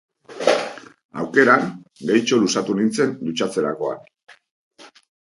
Aukeran, 1.23 1.67
gehitxo 2.11 2.39
luzatu 2.43 2.77
nintzen 2.79 3.13
dutxatzerakoan... 3.19 4.01